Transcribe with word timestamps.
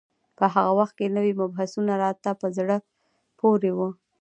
په 0.37 0.45
هغه 0.53 0.71
وخت 0.79 0.93
کې 0.97 1.13
نوي 1.17 1.33
مبحثونه 1.41 1.93
راته 2.03 2.29
په 2.41 2.47
زړه 2.57 2.77
پورې 3.39 3.71
وو. 3.77 3.89